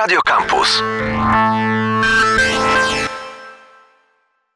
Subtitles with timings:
[0.00, 0.80] Radio Campus.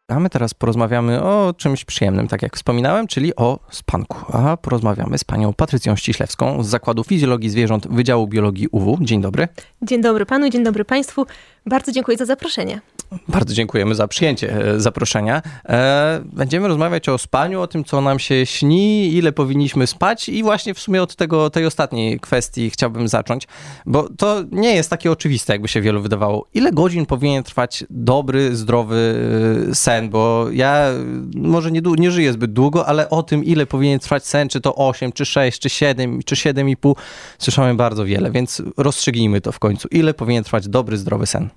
[0.08, 4.36] A my teraz porozmawiamy o czymś przyjemnym, tak jak wspominałem, czyli o spanku.
[4.36, 8.98] A porozmawiamy z panią Patrycją Ściślewską z Zakładu Fizjologii Zwierząt Wydziału Biologii UW.
[9.00, 9.48] Dzień dobry.
[9.82, 11.27] Dzień dobry panu, dzień dobry państwu.
[11.66, 12.80] Bardzo dziękuję za zaproszenie.
[13.29, 15.43] Bardzo dziękujemy za przyjęcie e, zaproszenia.
[15.68, 20.43] E, będziemy rozmawiać o spaniu, o tym, co nam się śni, ile powinniśmy spać i
[20.43, 23.48] właśnie w sumie od tego, tej ostatniej kwestii chciałbym zacząć,
[23.86, 26.46] bo to nie jest takie oczywiste, jakby się wielu wydawało.
[26.55, 29.14] Ile godzin powinien trwać dobry, zdrowy
[29.70, 30.11] e, sen?
[30.11, 30.91] Bo ja
[31.34, 34.75] może nie, nie żyję zbyt długo, ale o tym, ile powinien trwać sen, czy to
[34.75, 36.95] 8, czy 6, czy 7, czy 7,5,
[37.39, 39.89] słyszałem bardzo wiele, więc rozstrzygnijmy to w końcu.
[39.91, 41.48] Ile powinien trwać dobry, zdrowy sen?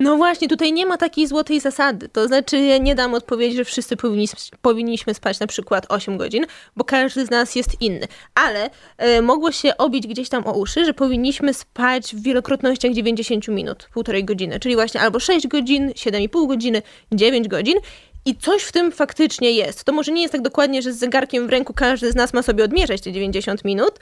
[0.00, 2.08] No właśnie, tutaj nie ma takiej złotej zasady.
[2.08, 4.28] To znaczy, ja nie dam odpowiedzi, że wszyscy powinni,
[4.62, 8.08] powinniśmy spać na przykład 8 godzin, bo każdy z nas jest inny.
[8.34, 13.48] Ale e, mogło się obić gdzieś tam o uszy, że powinniśmy spać w wielokrotnościach 90
[13.48, 16.82] minut, półtorej godziny, czyli właśnie albo 6 godzin, 7,5 godziny,
[17.12, 17.78] 9 godzin.
[18.24, 19.84] I coś w tym faktycznie jest.
[19.84, 22.42] To może nie jest tak dokładnie, że z zegarkiem w ręku każdy z nas ma
[22.42, 23.98] sobie odmierzać te 90 minut,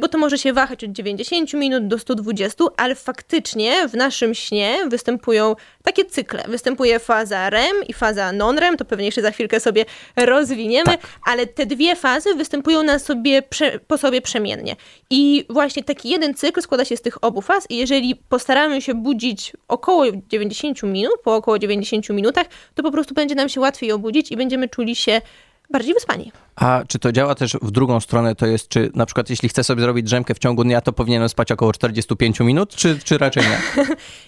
[0.00, 4.78] bo to może się wahać od 90 minut do 120, ale faktycznie w naszym śnie
[4.88, 6.44] występują takie cykle.
[6.48, 9.84] Występuje faza REM i faza non-REM, to pewnie jeszcze za chwilkę sobie
[10.16, 11.00] rozwiniemy, tak.
[11.26, 13.42] ale te dwie fazy występują na sobie,
[13.86, 14.76] po sobie przemiennie.
[15.10, 18.94] I właśnie taki jeden cykl składa się z tych obu faz i jeżeli postaramy się
[18.94, 23.92] budzić około 90 minut, po około 90 minutach, to po prostu będzie nam się łatwiej
[23.92, 25.20] obudzić i będziemy czuli się
[25.70, 26.32] bardziej wyspani.
[26.56, 28.34] A czy to działa też w drugą stronę?
[28.34, 31.28] To jest, czy na przykład jeśli chcę sobie zrobić drzemkę w ciągu dnia, to powinienem
[31.28, 33.86] spać około 45 minut, czy, czy raczej nie?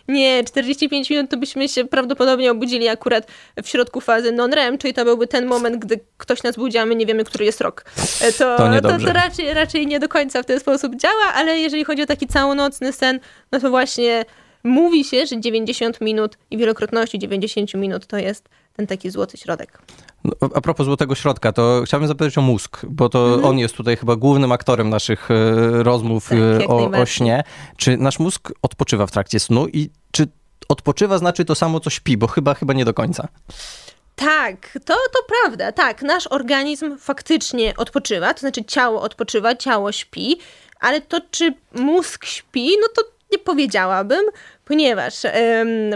[0.15, 3.27] nie, 45 minut to byśmy się prawdopodobnie obudzili akurat
[3.63, 6.95] w środku fazy non-REM, czyli to byłby ten moment, gdy ktoś nas budzi, a my
[6.95, 7.85] nie wiemy, który jest rok.
[8.21, 11.59] E, to, to, to, to raczej, raczej nie do końca w ten sposób działa, ale
[11.59, 13.21] jeżeli chodzi o taki całonocny sen,
[13.53, 14.25] no to właśnie
[14.65, 19.79] mówi się, że 90 minut i wielokrotności 90 minut to jest ten taki złoty środek.
[20.25, 23.45] No, a propos złotego środka, to chciałbym zapytać o mózg, bo to mhm.
[23.45, 27.45] on jest tutaj chyba głównym aktorem naszych e, rozmów tak, e, o, o śnie.
[27.77, 30.29] Czy nasz mózg odpoczywa w trakcie snu i czy
[30.69, 33.29] odpoczywa znaczy to samo, co śpi, bo chyba, chyba nie do końca.
[34.17, 35.73] Tak, to, to prawda.
[35.73, 40.39] Tak, nasz organizm faktycznie odpoczywa, to znaczy ciało odpoczywa, ciało śpi,
[40.81, 43.03] ale to, czy mózg śpi, no to
[43.33, 44.25] nie powiedziałabym,
[44.65, 45.15] ponieważ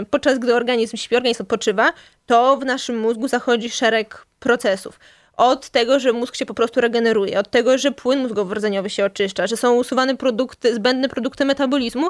[0.09, 1.93] podczas gdy organizm śpi, organizm odpoczywa,
[2.27, 4.99] to w naszym mózgu zachodzi szereg procesów.
[5.37, 9.47] Od tego, że mózg się po prostu regeneruje, od tego, że płyn mózgowo-rdzeniowy się oczyszcza,
[9.47, 12.09] że są usuwane produkty, zbędne produkty metabolizmu,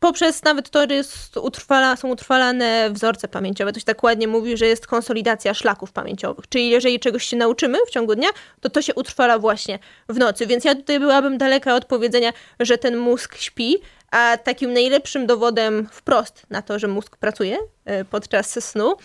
[0.00, 3.72] poprzez nawet to, że jest utrwala, są utrwalane wzorce pamięciowe.
[3.72, 6.48] To się tak ładnie mówi, że jest konsolidacja szlaków pamięciowych.
[6.48, 8.28] Czyli jeżeli czegoś się nauczymy w ciągu dnia,
[8.60, 10.46] to to się utrwala właśnie w nocy.
[10.46, 13.76] Więc ja tutaj byłabym daleka od powiedzenia, że ten mózg śpi,
[14.10, 18.96] a takim najlepszym dowodem wprost na to, że mózg pracuje e, podczas snu,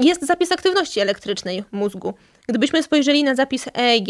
[0.00, 2.14] jest zapis aktywności elektrycznej mózgu.
[2.48, 4.08] Gdybyśmy spojrzeli na zapis EEG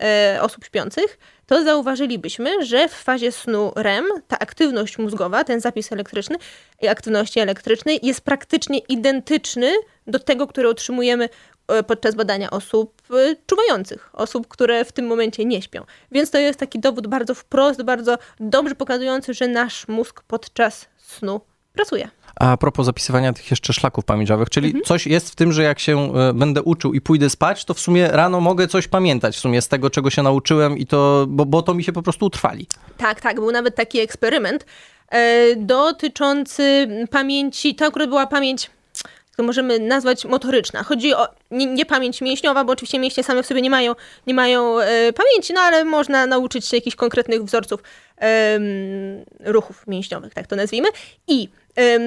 [0.00, 5.92] e, osób śpiących, to zauważylibyśmy, że w fazie snu REM ta aktywność mózgowa, ten zapis
[5.92, 6.36] elektryczny
[6.82, 9.72] i aktywności elektrycznej jest praktycznie identyczny
[10.06, 11.28] do tego, który otrzymujemy
[11.68, 15.84] e, podczas badania osób e, czuwających, osób, które w tym momencie nie śpią.
[16.12, 21.40] Więc to jest taki dowód bardzo wprost, bardzo dobrze pokazujący, że nasz mózg podczas snu
[21.72, 22.08] pracuje.
[22.34, 24.84] A propos zapisywania tych jeszcze szlaków pamięciowych, czyli mhm.
[24.84, 27.80] coś jest w tym, że jak się e, będę uczył i pójdę spać, to w
[27.80, 31.46] sumie rano mogę coś pamiętać w sumie z tego, czego się nauczyłem i to, bo,
[31.46, 32.66] bo to mi się po prostu utrwali.
[32.98, 34.66] Tak, tak, był nawet taki eksperyment
[35.08, 38.70] e, dotyczący pamięci, to akurat była pamięć
[39.36, 40.82] to możemy nazwać motoryczna.
[40.82, 43.94] Chodzi o nie, nie, pamięć mięśniowa, bo oczywiście mięśnie same w sobie nie mają,
[44.26, 47.82] nie mają e, pamięci, no ale można nauczyć się jakichś konkretnych wzorców
[48.20, 48.58] e,
[49.40, 50.88] ruchów mięśniowych, tak to nazwijmy.
[51.28, 51.48] I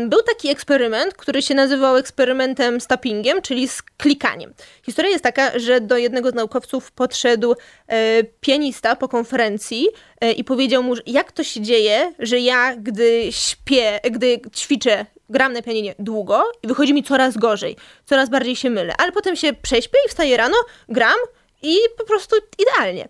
[0.07, 4.53] był taki eksperyment, który się nazywał eksperymentem z tappingiem, czyli z klikaniem.
[4.83, 7.55] Historia jest taka, że do jednego z naukowców podszedł
[7.87, 9.87] e, pianista po konferencji
[10.21, 15.53] e, i powiedział mu, jak to się dzieje, że ja, gdy śpię, gdy ćwiczę, gram
[15.53, 17.75] na pianinie długo i wychodzi mi coraz gorzej,
[18.05, 20.55] coraz bardziej się mylę, ale potem się prześpię i wstaję rano,
[20.89, 21.17] gram
[21.65, 23.07] i po prostu idealnie.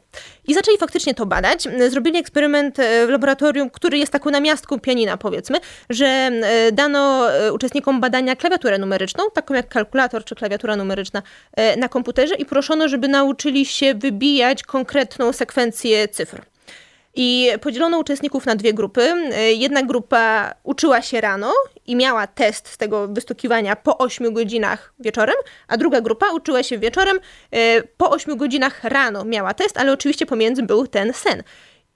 [0.48, 1.68] I zaczęli faktycznie to badać.
[1.90, 5.58] Zrobili eksperyment e, w laboratorium, który jest taką namiastką pianina, powiedzmy,
[5.90, 11.22] że e, dano e, uczestnikom badania klawiaturę numeryczną, taką jak kalkulator czy klawiatura numeryczna
[11.78, 16.55] na komputerze i proszono, żeby nauczyli się wybijać konkretną sekwencję cyfr.
[17.16, 19.14] I podzielono uczestników na dwie grupy.
[19.54, 21.54] Jedna grupa uczyła się rano
[21.86, 25.36] i miała test z tego wystukiwania po 8 godzinach wieczorem,
[25.68, 27.20] a druga grupa uczyła się wieczorem,
[27.52, 31.44] e, po 8 godzinach rano miała test, ale oczywiście pomiędzy był ten sen.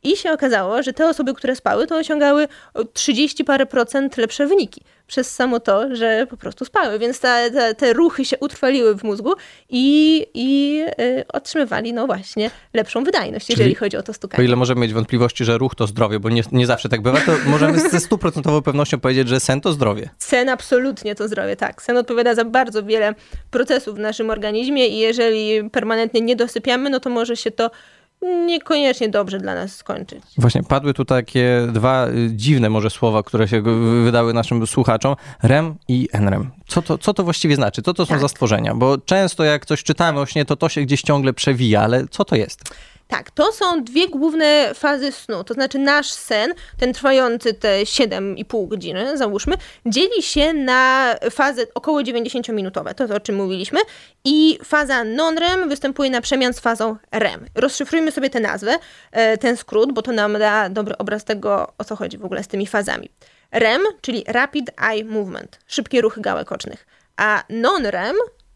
[0.04, 2.48] I się okazało, że te osoby, które spały, to osiągały
[2.94, 7.74] 30 parę procent lepsze wyniki przez samo to, że po prostu spały, więc ta, ta,
[7.74, 9.34] te ruchy się utrwaliły w mózgu
[9.70, 14.42] i, i y, otrzymywali no właśnie lepszą wydajność, jeżeli chodzi o to stukanie.
[14.42, 17.22] O ile możemy mieć wątpliwości, że ruch to zdrowie, bo nie, nie zawsze tak bywa,
[17.22, 20.10] to możemy ze stuprocentową pewnością powiedzieć, że sen to zdrowie.
[20.18, 21.82] Sen absolutnie to zdrowie, tak.
[21.82, 23.16] Sen odpowiada za bardzo wiele
[23.52, 27.72] procesów w naszym organizmie i jeżeli permanentnie nie dosypiamy, no to może się to
[28.22, 30.24] niekoniecznie dobrze dla nas skończyć.
[30.38, 33.62] Właśnie padły tu takie dwa y, dziwne może słowa, które się
[34.04, 35.16] wydały naszym słuchaczom.
[35.44, 36.50] REM i NREM.
[36.68, 37.82] Co to, co to właściwie znaczy?
[37.82, 38.22] Co to są tak.
[38.22, 38.76] za stworzenia?
[38.76, 42.26] Bo często jak coś czytamy o śnie, to to się gdzieś ciągle przewija, ale co
[42.26, 42.74] to jest?
[43.12, 45.44] Tak, to są dwie główne fazy snu.
[45.44, 52.02] To znaczy nasz sen, ten trwający te 7,5 godziny, załóżmy, dzieli się na fazy około
[52.02, 53.80] 90-minutowe, to, to o czym mówiliśmy,
[54.26, 57.46] i faza non-REM występuje na przemian z fazą REM.
[57.56, 58.78] Rozszyfrujmy sobie tę nazwę,
[59.12, 62.44] e, ten skrót, bo to nam da dobry obraz tego, o co chodzi w ogóle
[62.44, 63.10] z tymi fazami.
[63.52, 68.16] REM, czyli Rapid Eye Movement, szybkie ruchy gałek ocznych, a non-REM,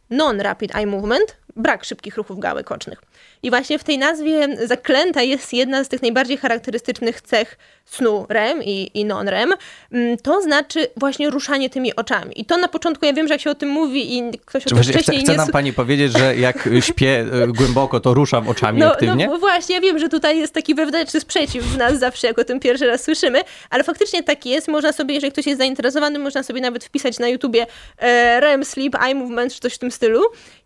[0.09, 3.01] Non-Rapid Eye Movement, brak szybkich ruchów gałek ocznych.
[3.43, 8.63] I właśnie w tej nazwie zaklęta jest jedna z tych najbardziej charakterystycznych cech snu REM
[8.63, 9.53] i, i non-REM.
[9.91, 12.41] Mm, to znaczy właśnie ruszanie tymi oczami.
[12.41, 14.75] I to na początku, ja wiem, że jak się o tym mówi i ktoś Czy
[14.75, 18.47] o tym wcześniej chce, chce nam pani powiedzieć, że jak śpię e, głęboko, to ruszam
[18.47, 19.27] oczami no, aktywnie?
[19.27, 22.43] No właśnie, ja wiem, że tutaj jest taki wewnętrzny sprzeciw w nas zawsze, jak o
[22.43, 24.67] tym pierwszy raz słyszymy, ale faktycznie tak jest.
[24.67, 27.65] Można sobie, jeżeli ktoś jest zainteresowany, można sobie nawet wpisać na YouTubie
[27.97, 30.21] e, REM Sleep, Eye Movement, czy coś w tym stylu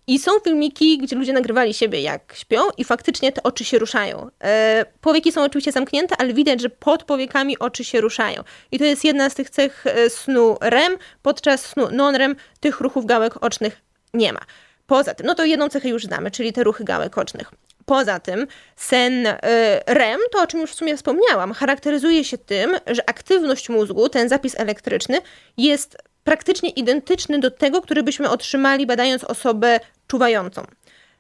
[0.08, 4.30] i są filmiki, gdzie ludzie nagrywali siebie jak śpią i faktycznie te oczy się ruszają.
[4.44, 8.44] E, powieki są oczywiście zamknięte, ale widać, że pod powiekami oczy się ruszają.
[8.72, 13.06] I to jest jedna z tych cech e, snu REM, podczas snu non-REM tych ruchów
[13.06, 13.82] gałek ocznych
[14.14, 14.40] nie ma.
[14.88, 17.52] Poza tym, no to jedną cechę już znamy, czyli te ruchy gałek ocznych.
[17.86, 19.38] Poza tym sen e,
[19.86, 24.30] REM, to o czym już w sumie wspomniałam, charakteryzuje się tym, że aktywność mózgu, ten
[24.30, 25.22] zapis elektryczny,
[25.58, 30.64] jest praktycznie identyczny do tego, który byśmy otrzymali badając osobę czuwającą.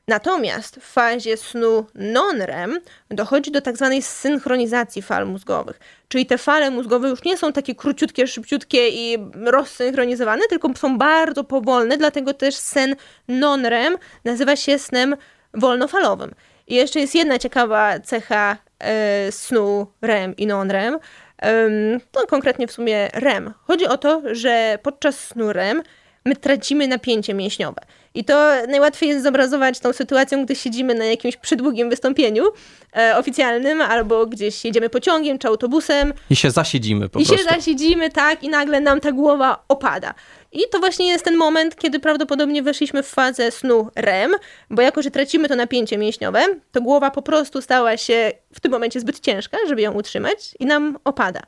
[0.07, 2.79] Natomiast w fazie snu non-REM
[3.09, 5.79] dochodzi do tak zwanej synchronizacji fal mózgowych.
[6.07, 11.43] Czyli te fale mózgowe już nie są takie króciutkie, szybciutkie i rozsynchronizowane, tylko są bardzo
[11.43, 12.95] powolne, dlatego też sen
[13.27, 15.15] non-REM nazywa się snem
[15.53, 16.31] wolnofalowym.
[16.67, 20.99] I jeszcze jest jedna ciekawa cecha e, snu REM i non-REM,
[22.15, 23.53] no konkretnie w sumie REM.
[23.63, 25.83] Chodzi o to, że podczas snu REM
[26.25, 27.81] my tracimy napięcie mięśniowe.
[28.17, 32.43] I to najłatwiej jest zobrazować tą sytuacją, gdy siedzimy na jakimś przydługim wystąpieniu
[32.97, 36.13] e, oficjalnym, albo gdzieś jedziemy pociągiem czy autobusem.
[36.29, 37.43] I się zasiedzimy po I prostu.
[37.43, 40.13] I się zasiedzimy, tak, i nagle nam ta głowa opada.
[40.51, 44.31] I to właśnie jest ten moment, kiedy prawdopodobnie weszliśmy w fazę snu REM,
[44.69, 48.71] bo jako, że tracimy to napięcie mięśniowe, to głowa po prostu stała się w tym
[48.71, 51.41] momencie zbyt ciężka, żeby ją utrzymać i nam opada.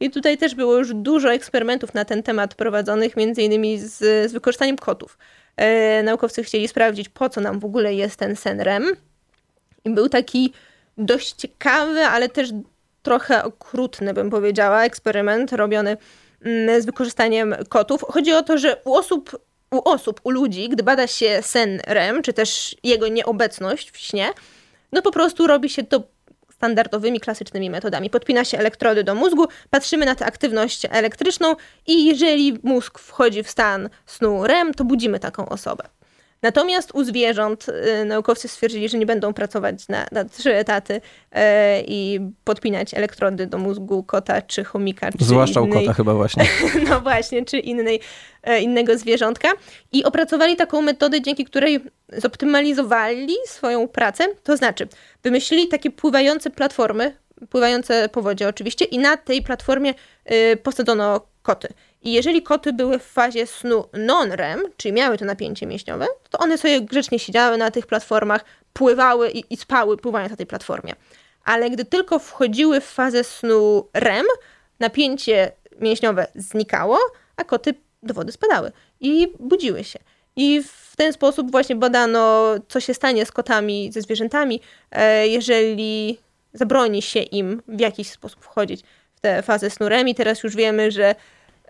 [0.00, 3.98] I tutaj też było już dużo eksperymentów na ten temat prowadzonych, między innymi z,
[4.30, 5.18] z wykorzystaniem kotów.
[5.56, 8.96] E, naukowcy chcieli sprawdzić, po co nam w ogóle jest ten sen REM.
[9.84, 10.52] I był taki
[10.98, 12.50] dość ciekawy, ale też
[13.02, 15.96] trochę okrutny, bym powiedziała, eksperyment robiony
[16.44, 18.04] mm, z wykorzystaniem kotów.
[18.08, 19.38] Chodzi o to, że u osób,
[19.70, 24.30] u osób, u ludzi, gdy bada się sen REM, czy też jego nieobecność w śnie,
[24.92, 26.02] no po prostu robi się to
[26.62, 28.10] standardowymi, klasycznymi metodami.
[28.10, 31.56] Podpina się elektrody do mózgu, patrzymy na tę aktywność elektryczną
[31.86, 35.84] i jeżeli mózg wchodzi w stan snu REM, to budzimy taką osobę.
[36.42, 41.38] Natomiast u zwierząt y, naukowcy stwierdzili, że nie będą pracować na, na trzy etaty y,
[41.86, 45.12] i podpinać elektrody do mózgu kota czy chomika.
[45.12, 46.44] Czy Zwłaszcza innej, u kota chyba właśnie.
[46.88, 48.00] No właśnie, czy innej,
[48.48, 49.48] y, innego zwierzątka.
[49.92, 51.80] I opracowali taką metodę, dzięki której
[52.12, 54.24] zoptymalizowali swoją pracę.
[54.42, 54.88] To znaczy,
[55.22, 57.16] wymyślili takie pływające platformy,
[57.50, 59.94] pływające po wodzie oczywiście, i na tej platformie
[60.32, 61.68] y, posadzono koty.
[62.02, 66.58] I jeżeli koty były w fazie snu non-REM, czyli miały to napięcie mięśniowe, to one
[66.58, 70.94] sobie grzecznie siedziały na tych platformach, pływały i, i spały, pływając na tej platformie.
[71.44, 74.26] Ale gdy tylko wchodziły w fazę snu REM,
[74.80, 76.98] napięcie mięśniowe znikało,
[77.36, 79.98] a koty do wody spadały i budziły się.
[80.36, 86.18] I w ten sposób właśnie badano, co się stanie z kotami, ze zwierzętami, e, jeżeli
[86.52, 88.82] zabroni się im w jakiś sposób wchodzić
[89.14, 90.08] w tę fazę snu REM.
[90.08, 91.14] I teraz już wiemy, że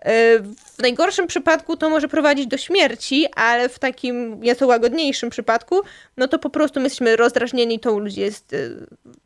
[0.05, 5.81] w najgorszym przypadku to może prowadzić do śmierci, ale w takim nieco łagodniejszym przypadku,
[6.17, 8.57] no to po prostu my jesteśmy rozdrażnieni, to u ludzi jest e,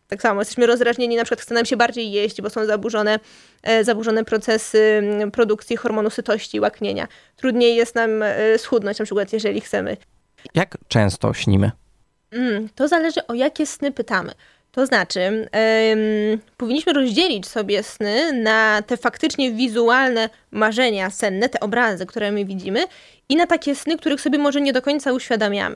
[0.07, 0.41] tak samo.
[0.41, 3.19] Jesteśmy rozdrażnieni, na przykład chce nam się bardziej jeść, bo są zaburzone,
[3.63, 5.03] e, zaburzone procesy
[5.34, 7.07] produkcji hormonu sytości i łaknienia.
[7.36, 9.98] Trudniej jest nam e, schudnąć, na przykład, jeżeli chcemy.
[10.53, 11.72] Jak często śnimy?
[12.31, 14.31] Mm, to zależy o jakie sny pytamy
[14.77, 22.05] To znaczy, ym, powinniśmy rozdzielić sobie sny na te faktycznie wizualne marzenia senne, te obrazy,
[22.05, 22.84] które my widzimy,
[23.29, 25.75] i na takie sny, których sobie może nie do końca uświadamiamy.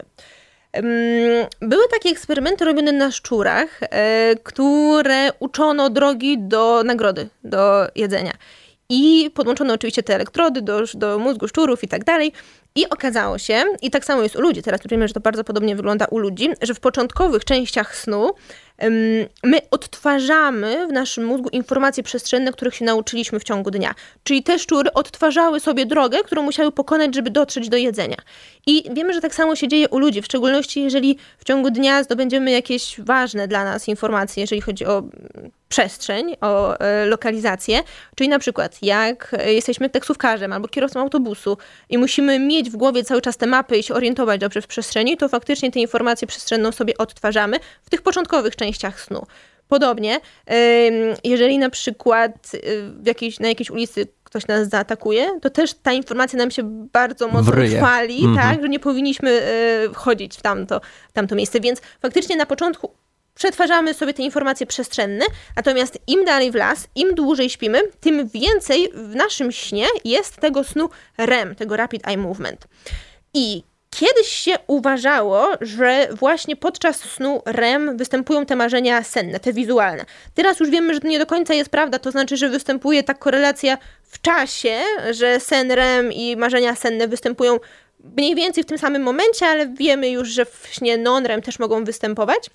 [1.59, 8.33] Były takie eksperymenty robione na szczurach, e, które uczono drogi do nagrody, do jedzenia.
[8.89, 12.31] I podłączono oczywiście te elektrody do, do mózgu szczurów i tak dalej.
[12.75, 15.75] I okazało się, i tak samo jest u ludzi, teraz wiemy, że to bardzo podobnie
[15.75, 18.31] wygląda u ludzi, że w początkowych częściach snu
[19.43, 23.95] my odtwarzamy w naszym mózgu informacje przestrzenne, których się nauczyliśmy w ciągu dnia.
[24.23, 28.17] Czyli te szczury odtwarzały sobie drogę, którą musiały pokonać, żeby dotrzeć do jedzenia.
[28.67, 32.03] I wiemy, że tak samo się dzieje u ludzi, w szczególności jeżeli w ciągu dnia
[32.03, 35.03] zdobędziemy jakieś ważne dla nas informacje, jeżeli chodzi o
[35.69, 37.79] przestrzeń, o e, lokalizację,
[38.15, 41.57] czyli na przykład jak jesteśmy taksówkarzem albo kierowcą autobusu
[41.89, 45.17] i musimy mieć w głowie cały czas te mapy i się orientować dobrze w przestrzeni,
[45.17, 49.25] to faktycznie te informacje przestrzenną sobie odtwarzamy w tych początkowych częściach snu.
[49.67, 50.19] Podobnie,
[51.23, 52.59] jeżeli na przykład y,
[53.05, 56.63] jakiejś, na jakiejś ulicy ktoś nas zaatakuje, to też ta informacja nam się
[56.93, 58.41] bardzo mocno utrwali, mm -hmm.
[58.41, 59.29] tak, że nie powinniśmy
[59.89, 61.59] y, wchodzić w tamto, w tamto miejsce.
[61.59, 62.91] Więc faktycznie na początku
[63.35, 65.25] przetwarzamy sobie te informacje przestrzenne,
[65.55, 70.63] natomiast im dalej w las, im dłużej śpimy, tym więcej w naszym śnie jest tego
[70.63, 72.67] snu REM, tego Rapid Eye Movement.
[73.33, 73.63] I
[73.95, 80.05] Kiedyś się uważało, że właśnie podczas snu REM występują te marzenia senne, te wizualne.
[80.33, 83.13] Teraz już wiemy, że to nie do końca jest prawda, to znaczy, że występuje ta
[83.13, 84.79] korelacja w czasie,
[85.11, 87.59] że sen REM i marzenia senne występują
[88.17, 91.83] mniej więcej w tym samym momencie, ale wiemy już, że w śnie non-REM też mogą
[91.83, 92.49] występować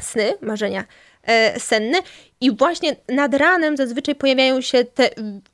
[0.00, 0.84] sny, marzenia
[1.22, 1.98] e, senne.
[2.40, 5.10] I właśnie nad ranem zazwyczaj pojawiają się te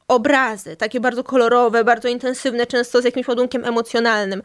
[0.08, 4.42] obrazy, takie bardzo kolorowe, bardzo intensywne, często z jakimś ładunkiem emocjonalnym.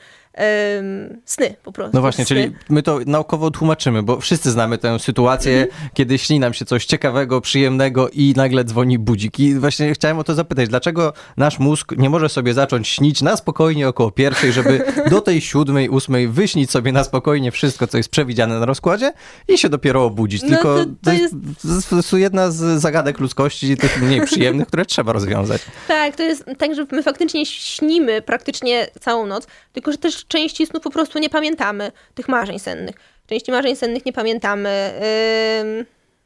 [0.77, 1.97] Ym, sny po prostu.
[1.97, 2.35] No właśnie, sny.
[2.35, 5.89] czyli my to naukowo tłumaczymy, bo wszyscy znamy tę sytuację, mm -hmm.
[5.93, 9.39] kiedy śni nam się coś ciekawego, przyjemnego i nagle dzwoni budzik.
[9.39, 13.37] I właśnie chciałem o to zapytać, dlaczego nasz mózg nie może sobie zacząć śnić na
[13.37, 18.09] spokojnie około pierwszej, żeby do tej siódmej, ósmej wyśnić sobie na spokojnie wszystko, co jest
[18.09, 19.13] przewidziane na rozkładzie
[19.47, 20.41] i się dopiero obudzić.
[20.41, 21.91] No Tylko to, to, to jest...
[21.91, 25.61] jest jedna z zagadek ludzkości, tych mniej przyjemnych, które trzeba rozwiązać.
[25.87, 30.65] Tak, to jest tak, że my faktycznie śnimy praktycznie całą noc, tylko że też części
[30.65, 32.95] snów po prostu nie pamiętamy, tych marzeń sennych.
[33.27, 34.91] Części marzeń sennych nie pamiętamy.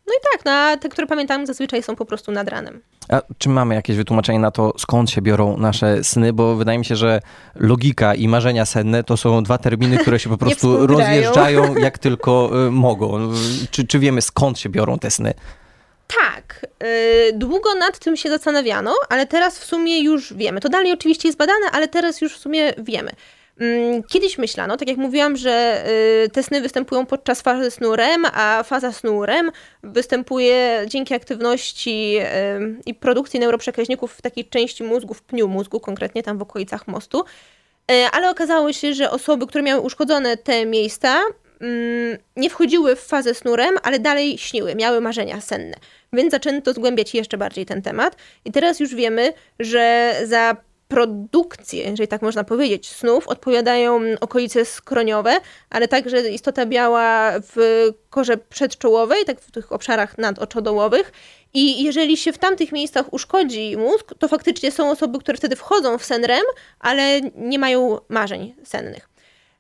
[0.08, 2.82] No i tak, no, te, które pamiętamy zazwyczaj są po prostu nad ranem.
[3.10, 6.34] A czy mamy jakieś wytłumaczenie na to, skąd się biorą nasze sny?
[6.34, 7.22] Bo wydaje mi się, że
[7.56, 12.52] logika i marzenia senne to są dwa terminy, które się po prostu rozjeżdżają jak tylko
[12.68, 13.32] y, mogą.
[13.72, 15.34] Czy, czy wiemy, skąd się biorą te sny?
[16.08, 20.62] Tak, yy, długo nad tym się zastanawiano, ale teraz w sumie już wiemy.
[20.62, 23.12] To dalej oczywiście jest badane, ale teraz już w sumie wiemy.
[23.60, 25.86] Yy, kiedyś myślano, tak jak mówiłam, że
[26.22, 29.52] yy, te sny występują podczas fazy snu REM, a faza snu REM
[29.84, 36.24] występuje dzięki aktywności y, i produkcji neuroprzekaźników w takiej części mózgu, w pniu mózgu, konkretnie
[36.24, 37.24] tam w okolicach mostu.
[37.92, 41.22] Y, ale okazało się, że osoby, które miały uszkodzone te miejsca,
[41.62, 45.76] mm, nie wchodziły w fazę snu REM, ale dalej śniły, miały marzenia senne.
[46.14, 48.16] Więc zaczęto zgłębiać jeszcze bardziej ten temat.
[48.46, 50.56] I teraz już wiemy, że za
[50.88, 55.38] produkcję, jeżeli tak można powiedzieć, snów odpowiadają okolice skroniowe,
[55.70, 61.12] ale także istota biała w korze przedczołowej, tak w tych obszarach nadoczodołowych.
[61.54, 65.98] I jeżeli się w tamtych miejscach uszkodzi mózg, to faktycznie są osoby, które wtedy wchodzą
[65.98, 66.44] w sen REM,
[66.80, 69.10] ale nie mają marzeń sennych.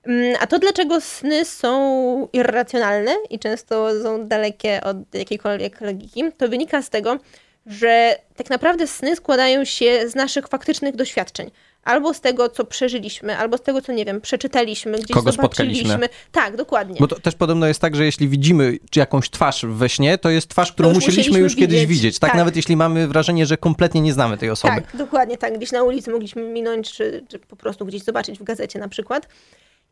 [0.03, 6.49] Mm, a to, dlaczego sny są irracjonalne i często są dalekie od jakiejkolwiek logiki, to
[6.49, 7.17] wynika z tego,
[7.65, 11.51] że tak naprawdę sny składają się z naszych faktycznych doświadczeń.
[11.83, 16.09] Albo z tego, co przeżyliśmy, albo z tego, co, nie wiem, przeczytaliśmy, gdzieś Kogo spotkaliśmy.
[16.31, 16.95] Tak, dokładnie.
[16.99, 20.47] Bo to też podobno jest tak, że jeśli widzimy jakąś twarz we śnie, to jest
[20.47, 21.69] twarz, którą musieliśmy, musieliśmy, już widzieć.
[21.69, 22.19] kiedyś widzieć.
[22.19, 24.75] Tak, tak, nawet jeśli mamy wrażenie, że kompletnie nie znamy tej osoby.
[24.75, 25.57] Tak, dokładnie tak.
[25.57, 29.27] Gdzieś na ulicy mogliśmy minąć, czy, czy po prostu gdzieś zobaczyć w gazecie na przykład.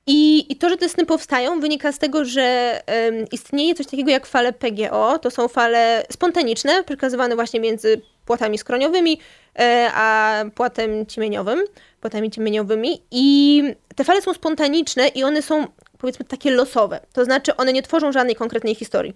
[0.08, 4.12] I, I, to, że te sny powstają, wynika z tego, że um, istnieje coś takiego
[4.12, 5.20] jak fale PGO.
[5.20, 9.20] To są fale spontaniczne, przekazywane właśnie między płatami skroniowymi
[9.60, 11.60] e, a płatem ciemieniowym,
[12.02, 13.02] płatami ciemieniowymi.
[13.12, 13.64] I
[13.96, 15.68] te fale są spontaniczne i one są,
[15.98, 17.00] powiedzmy, takie losowe.
[17.14, 19.14] To znaczy, one nie tworzą żadnej konkretnej historii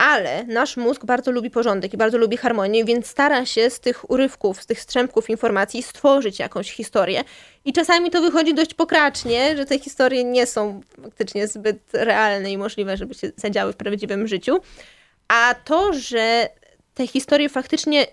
[0.00, 4.10] ale nasz mózg bardzo lubi porządek i bardzo lubi harmonię, więc stara się z tych
[4.10, 7.24] urywków, z tych strzępków informacji stworzyć jakąś historię.
[7.64, 12.58] I czasami to wychodzi dość pokracznie, że te historie nie są faktycznie zbyt realne i
[12.58, 14.60] możliwe, żeby się zadziały w prawdziwym życiu.
[15.28, 16.48] A to, że
[16.94, 18.06] te historie faktycznie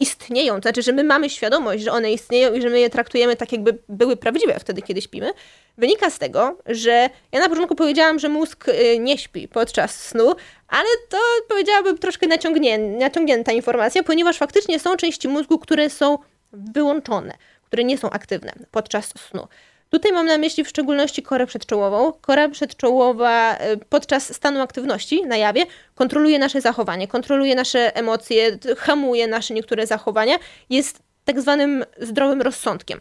[0.00, 3.36] istnieją, to znaczy, że my mamy świadomość, że one istnieją i że my je traktujemy
[3.36, 5.30] tak, jakby były prawdziwe wtedy, kiedy śpimy,
[5.78, 10.34] wynika z tego, że ja na początku powiedziałam, że mózg y, nie śpi podczas snu,
[10.68, 11.18] ale to
[11.48, 16.18] powiedziałabym troszkę naciągnię, naciągnięta informacja, ponieważ faktycznie są części mózgu, które są
[16.52, 19.48] wyłączone, które nie są aktywne podczas snu.
[19.90, 22.12] Tutaj mam na myśli w szczególności korę przedczołową.
[22.12, 29.26] Kora przedczołowa y, podczas stanu aktywności na jawie kontroluje nasze zachowanie, kontroluje nasze emocje, hamuje
[29.26, 30.36] nasze niektóre zachowania,
[30.70, 33.00] jest tak zwanym zdrowym rozsądkiem.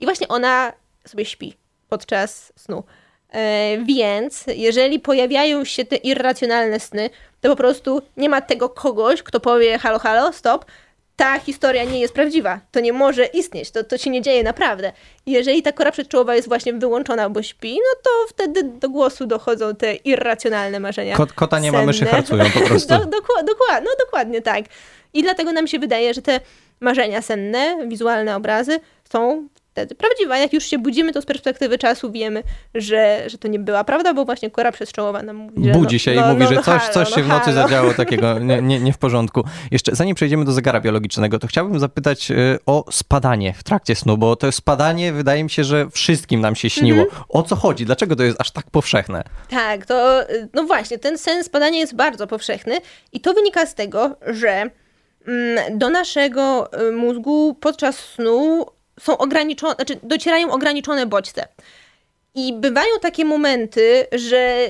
[0.00, 0.72] I właśnie ona
[1.06, 2.84] sobie śpi podczas snu.
[3.30, 9.22] E, więc jeżeli pojawiają się te irracjonalne sny, to po prostu nie ma tego kogoś,
[9.22, 10.64] kto powie halo, halo, stop,
[11.16, 12.60] ta historia nie jest prawdziwa.
[12.72, 14.92] To nie może istnieć, to, to się nie dzieje naprawdę.
[15.26, 19.74] Jeżeli ta kora przedczołowa jest właśnie wyłączona, bo śpi, no to wtedy do głosu dochodzą
[19.74, 21.16] te irracjonalne marzenia.
[21.16, 22.88] Kot, kota nie ma, myszy harcują po prostu.
[22.88, 23.06] do,
[23.82, 24.64] no dokładnie tak.
[25.14, 26.40] I dlatego nam się wydaje, że te
[26.80, 28.80] marzenia senne, wizualne obrazy
[29.12, 30.38] są wtedy prawdziwa.
[30.38, 32.42] Jak już się budzimy, to z perspektywy czasu wiemy,
[32.74, 35.98] że, że to nie była prawda, bo właśnie kora przestrzałowa nam mówi, że Budzi no,
[35.98, 37.62] się no, i mówi, no, że no, coś, halo, coś się w nocy halo.
[37.62, 39.44] zadziało takiego nie, nie, nie w porządku.
[39.70, 44.18] Jeszcze zanim przejdziemy do zegara biologicznego, to chciałbym zapytać y, o spadanie w trakcie snu,
[44.18, 47.02] bo to spadanie wydaje mi się, że wszystkim nam się śniło.
[47.02, 47.22] Mhm.
[47.28, 47.84] O co chodzi?
[47.84, 49.24] Dlaczego to jest aż tak powszechne?
[49.50, 52.78] Tak, to no właśnie, ten sen spadania jest bardzo powszechny
[53.12, 54.70] i to wynika z tego, że
[55.28, 58.66] mm, do naszego y, mózgu podczas snu
[59.00, 61.48] są ograniczone, znaczy docierają ograniczone bodźce.
[62.38, 64.68] I bywają takie momenty, że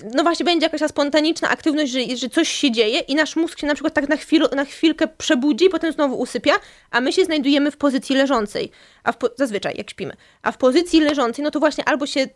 [0.00, 3.36] yy, no właśnie będzie jakaś ta spontaniczna aktywność, że, że coś się dzieje i nasz
[3.36, 6.52] mózg się na przykład tak na, chwil, na chwilkę przebudzi, potem znowu usypia,
[6.90, 8.70] a my się znajdujemy w pozycji leżącej,
[9.04, 10.16] a w, zazwyczaj jak śpimy.
[10.42, 12.26] A w pozycji leżącej, no to właśnie albo się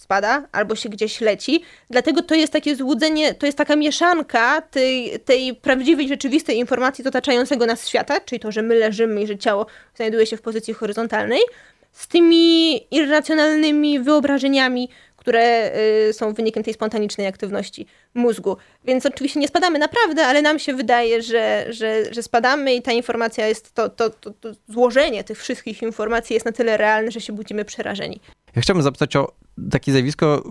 [0.00, 1.62] spada, albo się gdzieś leci.
[1.90, 7.66] Dlatego to jest takie złudzenie, to jest taka mieszanka tej, tej prawdziwej, rzeczywistej informacji otaczającego
[7.66, 11.40] nas świata, czyli to, że my leżymy i że ciało znajduje się w pozycji horyzontalnej,
[11.92, 15.72] z tymi irracjonalnymi wyobrażeniami, które
[16.08, 18.56] y, są wynikiem tej spontanicznej aktywności mózgu.
[18.84, 22.92] Więc oczywiście nie spadamy naprawdę, ale nam się wydaje, że, że, że spadamy i ta
[22.92, 27.20] informacja jest, to, to, to, to złożenie tych wszystkich informacji jest na tyle realne, że
[27.20, 28.20] się budzimy przerażeni.
[28.56, 29.32] Ja chciałbym zapytać o
[29.70, 30.44] takie zjawisko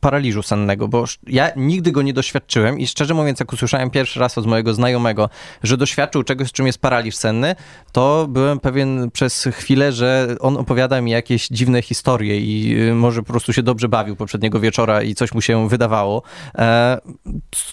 [0.00, 4.38] paraliżu sennego, bo ja nigdy go nie doświadczyłem i szczerze mówiąc, jak usłyszałem pierwszy raz
[4.38, 5.30] od mojego znajomego,
[5.62, 7.54] że doświadczył czegoś, czym jest paraliż senny,
[7.92, 13.22] to byłem pewien przez chwilę, że on opowiada mi jakieś dziwne historie i y, może
[13.22, 16.22] po prostu się dobrze bawił poprzedniego wieczora i coś mu się wydawało.
[16.58, 16.98] E,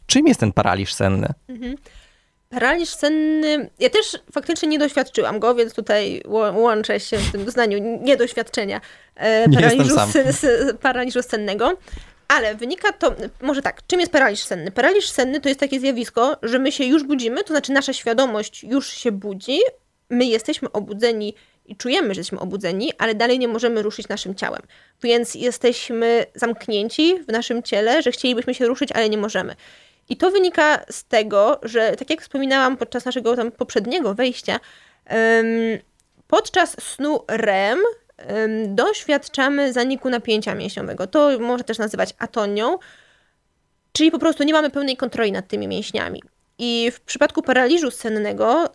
[0.06, 1.34] czym jest ten paraliż senny?
[2.52, 8.00] Paraliż senny, ja też faktycznie nie doświadczyłam go, więc tutaj łączę się w tym doznaniu
[8.02, 8.82] niedoświadczenia
[9.16, 11.78] e, paraliżu, sen, paraliżu sennego.
[12.28, 14.72] Ale wynika to, może tak, czym jest paraliż senny?
[14.72, 18.64] Paraliż senny to jest takie zjawisko, że my się już budzimy, to znaczy nasza świadomość
[18.64, 19.60] już się budzi,
[20.10, 21.34] my jesteśmy obudzeni
[21.66, 24.62] i czujemy, że jesteśmy obudzeni, ale dalej nie możemy ruszyć naszym ciałem.
[25.04, 29.56] Więc jesteśmy zamknięci w naszym ciele, że chcielibyśmy się ruszyć, ale nie możemy.
[30.12, 34.60] I to wynika z tego, że tak jak wspominałam podczas naszego tam poprzedniego wejścia,
[36.28, 37.80] podczas snu REM
[38.18, 41.08] em, doświadczamy zaniku napięcia mięśniowego.
[41.08, 42.78] To można też nazywać atonią,
[43.94, 46.22] czyli po prostu nie mamy pełnej kontroli nad tymi mięśniami.
[46.58, 48.70] I w przypadku paraliżu sennego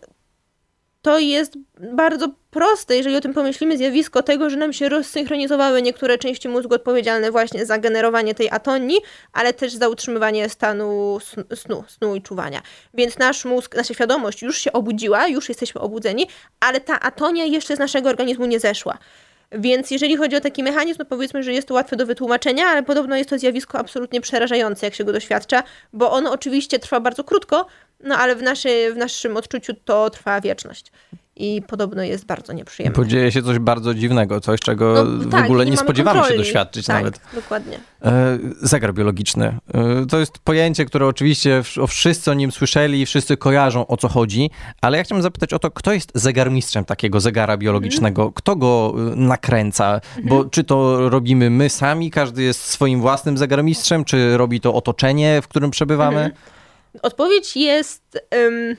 [1.07, 1.53] to jest
[1.93, 6.75] bardzo proste, jeżeli o tym pomyślimy, zjawisko tego, że nam się rozsynchronizowały niektóre części mózgu
[6.75, 8.97] odpowiedzialne właśnie za generowanie tej atonii,
[9.33, 11.19] ale też za utrzymywanie stanu
[11.55, 12.61] snu, snu, i czuwania.
[12.93, 16.27] Więc nasz mózg, nasza świadomość już się obudziła, już jesteśmy obudzeni,
[16.59, 18.97] ale ta atonia jeszcze z naszego organizmu nie zeszła.
[19.51, 22.83] Więc jeżeli chodzi o taki mechanizm, to powiedzmy, że jest to łatwe do wytłumaczenia, ale
[22.83, 27.23] podobno jest to zjawisko absolutnie przerażające, jak się go doświadcza, bo ono oczywiście trwa bardzo
[27.23, 27.67] krótko,
[28.03, 30.91] no ale w, naszej, w naszym odczuciu to trwa wieczność.
[31.39, 32.95] I podobno jest bardzo nieprzyjemne.
[32.95, 36.17] Bo dzieje się coś bardzo dziwnego, coś, czego No, w tak, ogóle nie, mamy spodziewamy
[36.17, 36.37] się kontroli.
[36.43, 37.19] doświadczyć tak, nawet.
[37.33, 37.79] dokładnie.
[38.05, 39.57] E, Zegar biologiczny.
[39.73, 44.49] E, To jest pojęcie, które oczywiście wszyscy o nim słyszeli wszyscy kojarzą o co chodzi,
[44.81, 48.31] ale ja chciałem zapytać o to, kto jest zegarmistrzem takiego zegara biologicznego?
[48.31, 50.01] Kto go y, nakręca?
[50.23, 55.41] Bo czy to robimy my sami, każdy jest swoim własnym zegarmistrzem, czy robi to otoczenie,
[55.41, 56.31] w którym przebywamy?
[57.01, 58.77] Odpowiedź jest ym,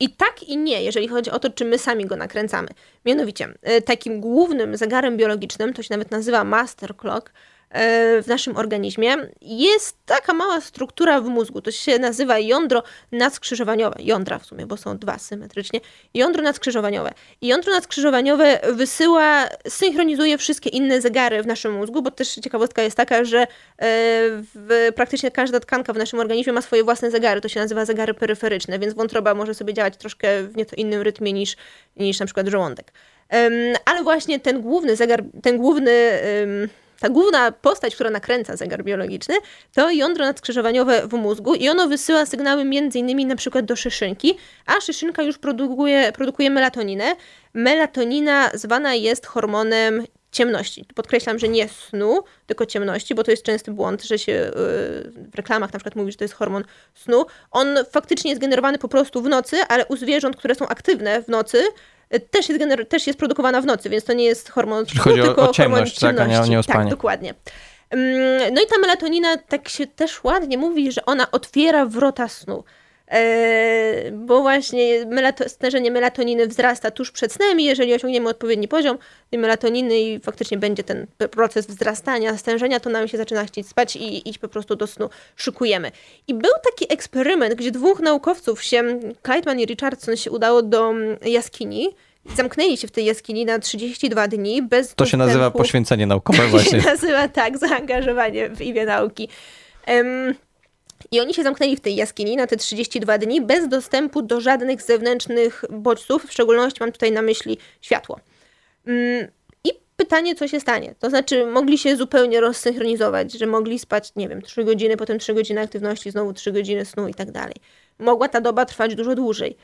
[0.00, 2.68] i tak, i nie, jeżeli chodzi o to, czy my sami go nakręcamy.
[3.04, 7.32] Mianowicie, y, takim głównym zegarem biologicznym, to się nawet nazywa master clock,
[7.70, 11.62] w naszym organizmie, jest taka mała struktura w mózgu.
[11.62, 13.96] To się nazywa jądro nadskrzyżowaniowe.
[13.98, 15.80] Jądra w sumie, bo są dwa symetrycznie.
[16.14, 17.12] Jądro nadskrzyżowaniowe.
[17.40, 22.96] I jądro nadskrzyżowaniowe wysyła, synchronizuje wszystkie inne zegary w naszym mózgu, bo też ciekawostka jest
[22.96, 23.46] taka, że
[24.54, 27.40] w, praktycznie każda tkanka w naszym organizmie ma swoje własne zegary.
[27.40, 31.32] To się nazywa zegary peryferyczne, więc wątroba może sobie działać troszkę w nieco innym rytmie
[31.32, 31.56] niż,
[31.96, 32.92] niż na przykład żołądek.
[33.84, 35.92] Ale właśnie ten główny zegar, ten główny
[37.00, 39.34] ta główna postać, która nakręca zegar biologiczny,
[39.74, 44.38] to jądro nadskrzyżowaniowe w mózgu i ono wysyła sygnały między innymi na przykład do szyszynki,
[44.66, 47.16] a szyszynka już produkuje, produkuje melatoninę.
[47.54, 50.84] Melatonina zwana jest hormonem ciemności.
[50.94, 54.50] Podkreślam, że nie snu, tylko ciemności, bo to jest częsty błąd, że się yy,
[55.30, 57.26] w reklamach na przykład mówi, że to jest hormon snu.
[57.50, 61.28] On faktycznie jest generowany po prostu w nocy, ale u zwierząt, które są aktywne w
[61.28, 61.62] nocy,
[62.30, 65.22] też jest, gener- też jest produkowana w nocy, więc to nie jest hormon Czyli chodzi
[65.22, 66.78] tylko o, o ciemność, hormon tak, a nie, nie o spanie.
[66.78, 67.34] Tak, dokładnie.
[67.90, 72.64] Mm, no i ta melatonina, tak się też ładnie mówi, że ona otwiera wrota snu.
[73.10, 78.98] E, bo właśnie melato, stężenie melatoniny wzrasta tuż przed snem i jeżeli osiągniemy odpowiedni poziom
[79.32, 84.28] melatoniny i faktycznie będzie ten proces wzrastania, stężenia, to nam się zaczyna chcieć spać i
[84.28, 85.92] iść po prostu do snu szykujemy.
[86.28, 90.92] I był taki eksperyment, gdzie dwóch naukowców się, Kleitman i Richardson się udało do
[91.24, 91.88] jaskini,
[92.36, 95.10] zamknęli się w tej jaskini na 32 dni bez To dostępu.
[95.10, 96.78] się nazywa poświęcenie naukowe właśnie.
[96.78, 99.28] To się nazywa tak, zaangażowanie w imię nauki.
[99.88, 100.34] Um,
[101.10, 104.82] i oni się zamknęli w tej jaskini na te 32 dni bez dostępu do żadnych
[104.82, 108.20] zewnętrznych bodźców, w szczególności mam tutaj na myśli światło.
[108.86, 109.28] Mm,
[109.64, 110.94] I pytanie, co się stanie?
[110.98, 115.34] To znaczy, mogli się zupełnie rozsynchronizować, że mogli spać, nie wiem, 3 godziny, potem 3
[115.34, 117.54] godziny aktywności, znowu 3 godziny snu i tak dalej.
[117.98, 119.56] Mogła ta doba trwać dużo dłużej.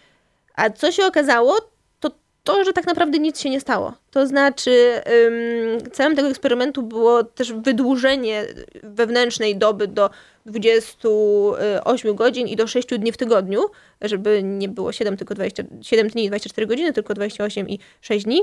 [0.55, 1.74] A co się okazało,
[2.45, 3.93] to, że tak naprawdę nic się nie stało.
[4.11, 5.01] To znaczy,
[5.93, 8.45] celem tego eksperymentu było też wydłużenie
[8.83, 10.11] wewnętrznej doby do
[10.47, 13.61] 28 godzin i do 6 dni w tygodniu,
[14.01, 18.25] żeby nie było 7, tylko 20, 7 dni i 24 godziny, tylko 28 i 6
[18.25, 18.43] dni.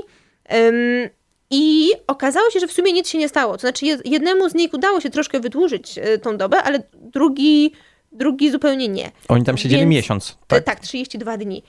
[1.50, 3.54] I okazało się, że w sumie nic się nie stało.
[3.54, 7.72] To znaczy, jednemu z nich udało się troszkę wydłużyć e, tą dobę, ale drugi,
[8.12, 9.10] drugi zupełnie nie.
[9.28, 10.38] Oni tam siedzieli Więc, miesiąc.
[10.46, 10.64] Tak?
[10.64, 11.62] tak, 32 dni.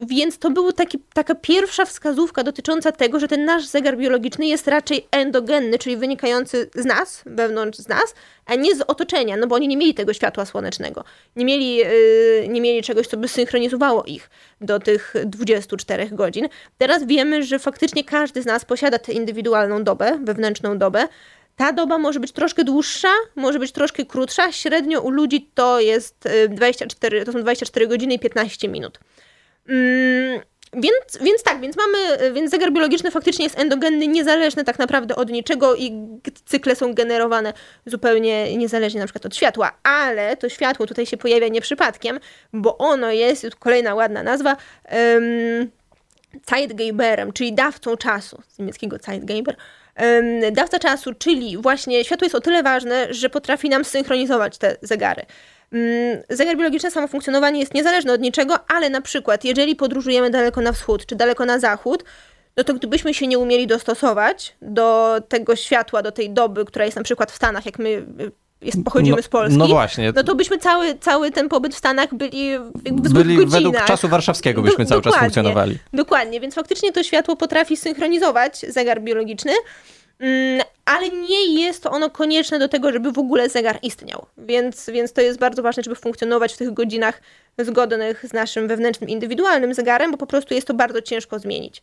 [0.00, 0.70] Więc to była
[1.12, 6.70] taka pierwsza wskazówka dotycząca tego, że ten nasz zegar biologiczny jest raczej endogenny, czyli wynikający
[6.74, 8.14] z nas, wewnątrz z nas,
[8.46, 11.04] a nie z otoczenia, no bo oni nie mieli tego światła słonecznego.
[11.36, 14.30] Nie mieli, yy, nie mieli czegoś, co by synchronizowało ich
[14.60, 16.48] do tych 24 godzin.
[16.78, 21.08] Teraz wiemy, że faktycznie każdy z nas posiada tę indywidualną dobę, wewnętrzną dobę.
[21.56, 24.52] Ta doba może być troszkę dłuższa, może być troszkę krótsza.
[24.52, 28.98] Średnio u ludzi to jest 24, y, to są 24 godziny i 15 minut.
[29.68, 30.40] Mm,
[30.72, 35.30] więc, więc tak, więc mamy, więc zegar biologiczny faktycznie jest endogenny, niezależny tak naprawdę od
[35.30, 35.92] niczego i
[36.44, 37.52] cykle są generowane
[37.86, 42.20] zupełnie niezależnie na przykład od światła, ale to światło tutaj się pojawia nie przypadkiem,
[42.52, 44.56] bo ono jest, kolejna ładna nazwa,
[44.92, 45.70] um,
[46.50, 49.56] Zeitgeberem, czyli dawcą czasu, z niemieckiego Zeitgeber,
[50.00, 54.76] um, dawca czasu, czyli właśnie światło jest o tyle ważne, że potrafi nam synchronizować te
[54.82, 55.22] zegary.
[55.72, 60.60] Mm, zegar biologiczny, samo funkcjonowanie jest niezależne od niczego, ale na przykład, jeżeli podróżujemy daleko
[60.60, 62.04] na wschód czy daleko na zachód,
[62.56, 66.96] no to gdybyśmy się nie umieli dostosować do tego światła, do tej doby, która jest
[66.96, 68.04] na przykład w Stanach, jak my y,
[68.62, 70.12] jest, pochodzimy no, z Polski, no, właśnie.
[70.16, 73.48] no to byśmy cały, cały ten pobyt w Stanach byli w byli godzinach.
[73.48, 75.78] według czasu warszawskiego byśmy Do, cały czas funkcjonowali.
[75.92, 79.52] Dokładnie, więc faktycznie to światło potrafi synchronizować zegar biologiczny,
[80.84, 84.26] ale nie jest to ono konieczne do tego, żeby w ogóle zegar istniał.
[84.38, 87.22] Więc, więc to jest bardzo ważne, żeby funkcjonować w tych godzinach
[87.58, 91.82] zgodnych z naszym wewnętrznym, indywidualnym zegarem, bo po prostu jest to bardzo ciężko zmienić.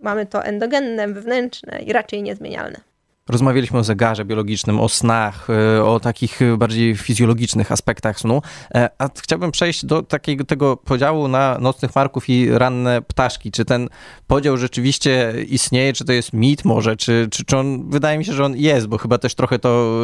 [0.00, 2.93] Mamy to endogenne, wewnętrzne i raczej niezmienialne.
[3.28, 8.42] Rozmawialiśmy o zegarze biologicznym, o snach, e, o takich bardziej fizjologicznych aspektach snu.
[8.74, 13.50] E, a chciałbym przejść do takiego tego podziału na nocnych marków i ranne ptaszki.
[13.50, 13.88] Czy ten
[14.26, 18.32] podział rzeczywiście istnieje, czy to jest mit może, czy, czy, czy on, wydaje mi się,
[18.32, 19.94] że on jest, bo chyba też trochę to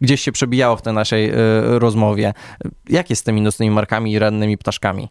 [0.00, 1.34] gdzieś się przebijało w tej naszej e,
[1.78, 2.34] rozmowie.
[2.88, 5.08] Jak jest z tymi nocnymi markami i rannymi ptaszkami?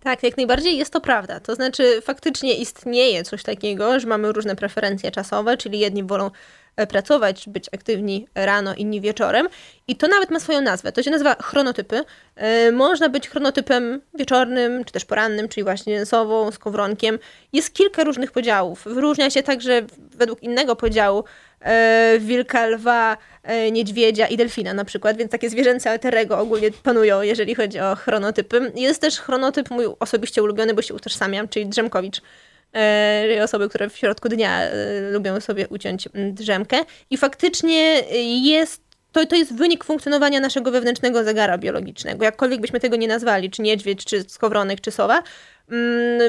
[0.00, 1.40] Tak, jak najbardziej jest to prawda.
[1.40, 6.30] To znaczy, faktycznie istnieje coś takiego, że mamy różne preferencje czasowe, czyli jedni wolą
[6.76, 9.48] E, pracować, być aktywni rano, inni wieczorem.
[9.88, 10.92] I to nawet ma swoją nazwę.
[10.92, 12.04] To się nazywa chronotypy.
[12.36, 17.18] E, można być chronotypem wieczornym, czy też porannym, czyli właśnie sową, skowronkiem.
[17.52, 18.84] Jest kilka różnych podziałów.
[18.84, 21.24] Wyróżnia się także według innego podziału
[21.60, 23.16] e, wilka, lwa,
[23.72, 28.72] niedźwiedzia i delfina na przykład, więc takie zwierzęce alterego ogólnie panują, jeżeli chodzi o chronotypy.
[28.74, 32.20] Jest też chronotyp mój osobiście ulubiony, bo się utożsamiam, czyli Drzemkowicz
[33.44, 34.70] osoby, które w środku dnia e,
[35.10, 36.76] lubią sobie uciąć drzemkę.
[37.10, 38.00] I faktycznie
[38.42, 42.24] jest to, to jest wynik funkcjonowania naszego wewnętrznego zegara biologicznego.
[42.24, 45.22] Jakkolwiek byśmy tego nie nazwali, czy niedźwiedź, czy skowronek, czy sowa,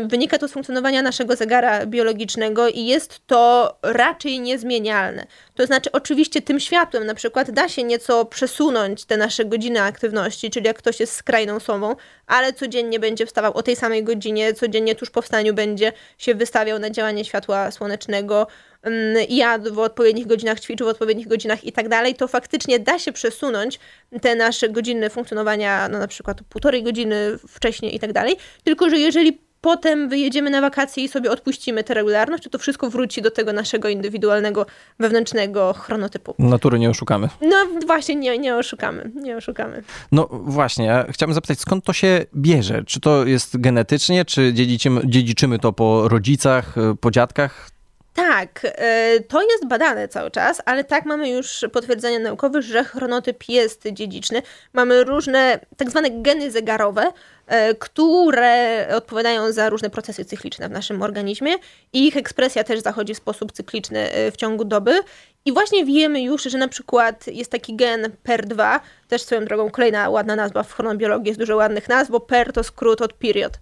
[0.08, 5.28] wynika to z funkcjonowania naszego zegara biologicznego i jest to raczej niezmienialne.
[5.56, 10.50] To znaczy, oczywiście tym światłem na przykład da się nieco przesunąć te nasze godziny aktywności,
[10.50, 11.96] czyli jak ktoś jest skrajną sową,
[12.28, 16.80] ale codziennie będzie wstawał o tej samej godzinie, codziennie tuż po wstaniu będzie się wystawiał
[16.80, 18.48] na działanie światła słonecznego,
[18.82, 23.00] Mm, jadł w odpowiednich godzinach, ćwiczył w odpowiednich godzinach i tak dalej, to faktycznie da
[23.00, 23.80] się przesunąć
[24.22, 27.16] te nasze godziny funkcjonowania, no na przykład półtorej godziny
[27.48, 28.36] wcześniej i tak dalej.
[28.64, 29.27] Tylko, że jeżeli
[29.68, 33.54] potem wyjedziemy na wakacje i sobie odpuścimy tę regularność, to to wszystko wróci do tego
[33.54, 34.66] naszego indywidualnego,
[35.00, 36.36] wewnętrznego chronotypu.
[36.40, 37.30] Natury nie oszukamy.
[37.42, 37.56] No
[37.88, 39.84] właśnie, nie, nie oszukamy, nie oszukamy.
[40.12, 42.84] No właśnie, ja chciałbym zapytać, skąd to się bierze?
[42.84, 47.77] Czy to jest genetycznie, czy dziedziczymy, dziedziczymy to po rodzicach, po dziadkach?
[48.18, 53.50] Tak, e, to jest badane cały czas, ale tak mamy już potwierdzenia naukowe, że chronotyp
[53.50, 54.42] jest dziedziczny.
[54.74, 57.12] Mamy różne tak zwane geny zegarowe,
[57.48, 61.52] e, które odpowiadają za różne procesy cykliczne w naszym organizmie
[61.94, 65.00] i ich ekspresja też zachodzi w sposób cykliczny e, w ciągu doby.
[65.46, 70.10] I właśnie wiemy już, że na przykład jest taki gen PER2, też swoją drogą kolejna
[70.10, 73.54] ładna nazwa w chronobiologii, jest dużo ładnych nazw, bo PER to skrót od period.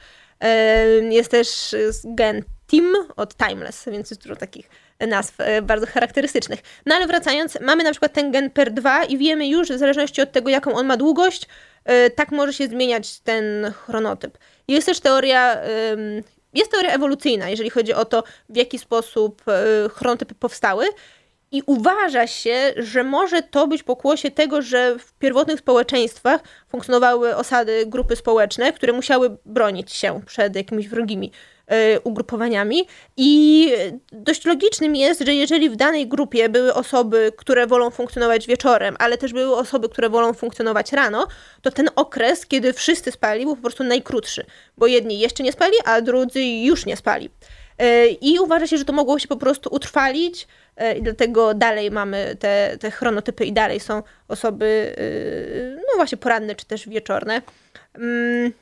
[1.09, 2.43] Jest też gen
[3.15, 6.59] Od Timeless, więc jest dużo takich nazw e, bardzo charakterystycznych.
[6.85, 10.31] No ale wracając, mamy na przykład ten gen PER2 i wiemy już, w zależności od
[10.31, 11.47] tego, jaką on ma długość,
[11.85, 14.37] e, tak może się zmieniać ten chronotyp.
[14.67, 15.57] Jest też teoria,
[16.53, 20.85] jest teoria ewolucyjna, jeżeli chodzi o to, w jaki sposób e, chronotypy powstały.
[21.51, 27.85] I uważa się, że może to być pokłosie tego, że w pierwotnych społeczeństwach funkcjonowały osady,
[27.87, 31.31] grupy społeczne, które musiały bronić się przed jakimiś wrogimi
[32.03, 33.71] ugrupowaniami i
[34.11, 39.17] dość logicznym jest, że jeżeli w danej grupie były osoby, które wolą funkcjonować wieczorem, ale
[39.17, 41.27] też były osoby, które wolą funkcjonować rano,
[41.61, 44.45] to ten okres, kiedy wszyscy spali, był po prostu najkrótszy,
[44.77, 47.29] bo jedni jeszcze nie spali, a drudzy już nie spali.
[47.81, 50.47] Y, I uważa się, że to mogło się po prostu utrwalić,
[50.81, 54.95] y, i dlatego dalej mamy te, te chronotypy i dalej są osoby,
[55.75, 57.41] no właśnie poranne czy też wieczorne.
[57.95, 58.53] Mm,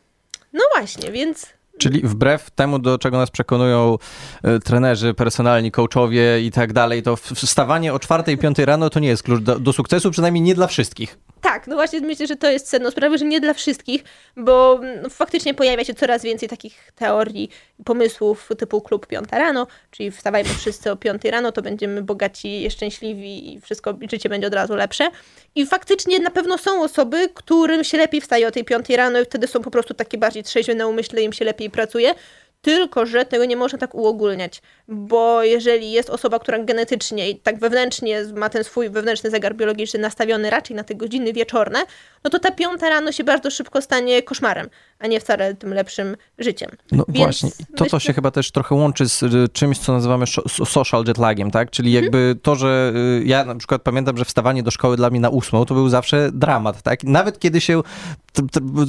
[0.53, 3.97] no właśnie, więc Czyli wbrew temu, do czego nas przekonują
[4.43, 9.23] e, trenerzy, personalni, coachowie i tak dalej, to wstawanie o 4-5 rano to nie jest
[9.23, 11.17] klucz do, do sukcesu, przynajmniej nie dla wszystkich.
[11.43, 14.03] Tak, no właśnie myślę, że to jest sedno sprawy, że nie dla wszystkich,
[14.38, 17.49] bo no, faktycznie pojawia się coraz więcej takich teorii,
[17.86, 23.53] pomysłów typu klub piąta rano, czyli wstawajmy wszyscy o piątej rano, to będziemy bogaci, szczęśliwi
[23.53, 25.09] i wszystko, życie będzie od razu lepsze.
[25.55, 29.25] I faktycznie na pewno są osoby, którym się lepiej wstaje o tej piątej rano i
[29.25, 32.15] wtedy są po prostu takie bardziej trzeźwe na umyśle, im się lepiej pracuje.
[32.63, 37.60] Tylko, że tego nie można tak uogólniać, bo jeżeli jest osoba, która genetycznie i tak
[37.60, 41.80] wewnętrznie ma ten swój wewnętrzny zegar biologiczny nastawiony raczej na te godziny wieczorne,
[42.23, 46.17] no to ta piąta rano się bardzo szybko stanie koszmarem, a nie wcale tym lepszym
[46.39, 46.69] życiem.
[46.91, 47.89] No Więc właśnie, to myślę...
[47.89, 50.26] to się chyba też trochę łączy z y, czymś, co nazywamy
[50.65, 51.71] social jetlagiem, tak?
[51.71, 52.04] Czyli mhm.
[52.04, 55.30] jakby to, że y, ja na przykład pamiętam, że wstawanie do szkoły dla mnie na
[55.30, 57.04] ósmą to był zawsze dramat, tak?
[57.04, 57.82] Nawet kiedy się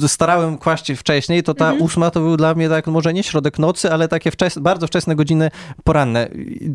[0.07, 1.83] starałem kłaść wcześniej, to ta mhm.
[1.83, 5.15] ósma to był dla mnie tak, może nie środek nocy, ale takie wczes bardzo wczesne
[5.15, 5.51] godziny
[5.83, 6.27] poranne.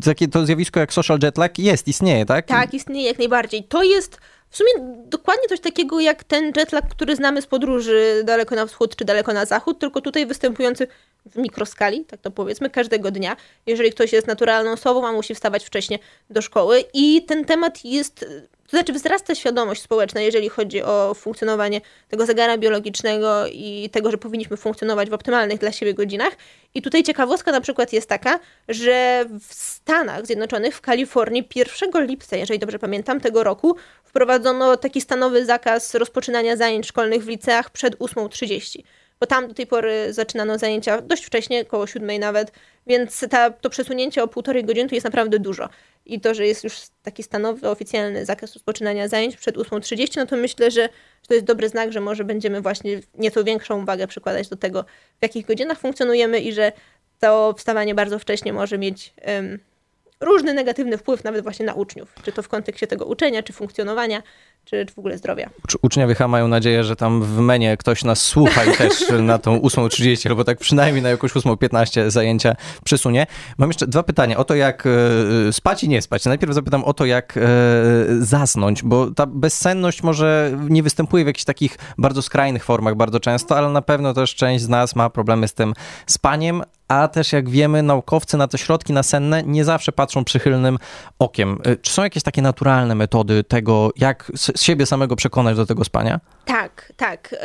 [0.05, 2.45] Takie to zjawisko jak social jet lag jest, istnieje, tak?
[2.45, 3.63] Tak, istnieje jak najbardziej.
[3.63, 4.17] To jest
[4.49, 4.69] w sumie
[5.05, 9.33] dokładnie coś takiego jak ten jetlag, który znamy z podróży daleko na wschód czy daleko
[9.33, 10.87] na zachód, tylko tutaj występujący
[11.25, 13.35] w mikroskali, tak to powiedzmy, każdego dnia.
[13.65, 15.99] Jeżeli ktoś jest naturalną osobą, a musi wstawać wcześniej
[16.29, 16.83] do szkoły.
[16.93, 18.25] I ten temat jest
[18.71, 24.17] to znaczy wzrasta świadomość społeczna, jeżeli chodzi o funkcjonowanie tego zegara biologicznego i tego, że
[24.17, 26.33] powinniśmy funkcjonować w optymalnych dla siebie godzinach.
[26.73, 32.37] I tutaj ciekawostka na przykład jest taka, że w Stanach Zjednoczonych, w Kalifornii 1 lipca,
[32.37, 37.95] jeżeli dobrze pamiętam, tego roku wprowadzono taki stanowy zakaz rozpoczynania zajęć szkolnych w liceach przed
[37.95, 38.83] 8.30
[39.21, 42.51] bo tam do tej pory zaczynano zajęcia dość wcześnie, około siódmej nawet,
[42.87, 45.69] więc ta, to przesunięcie o półtorej godziny to jest naprawdę dużo.
[46.05, 50.37] I to, że jest już taki stanowy, oficjalny zakaz rozpoczynania zajęć przed 8.30, no to
[50.37, 50.89] myślę, że
[51.27, 54.85] to jest dobry znak, że może będziemy właśnie nieco większą uwagę przykładać do tego,
[55.19, 56.71] w jakich godzinach funkcjonujemy i że
[57.19, 59.59] to wstawanie bardzo wcześnie może mieć um,
[60.19, 62.15] różny negatywny wpływ nawet właśnie na uczniów.
[62.23, 64.23] Czy to w kontekście tego uczenia, czy funkcjonowania,
[64.65, 65.49] czy, w ogóle zdrowia.
[65.81, 69.57] Uczniowie chyba mają nadzieję, że tam w menie ktoś nas słucha i też na tą
[69.57, 73.27] 8.30 albo tak przynajmniej na jakąś 8.15 zajęcia przesunie.
[73.57, 74.87] Mam jeszcze dwa pytania o to, jak
[75.49, 76.25] e, spać i nie spać.
[76.25, 77.41] Najpierw zapytam o to, jak e,
[78.19, 83.57] zasnąć, bo ta bezsenność może nie występuje w jakichś takich bardzo skrajnych formach bardzo często,
[83.57, 85.73] ale na pewno też część z nas ma problemy z tym
[86.05, 90.77] spaniem, a też jak wiemy, naukowcy na te środki nasenne nie zawsze patrzą przychylnym
[91.19, 91.57] okiem.
[91.81, 96.19] Czy są jakieś takie naturalne metody tego, jak siebie samego przekonać do tego spania?
[96.45, 97.35] Tak, tak.